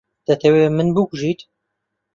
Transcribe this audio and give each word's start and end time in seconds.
دەتەوێت 0.27 0.71
من 0.77 0.87
بکوژیت؟ 0.95 1.39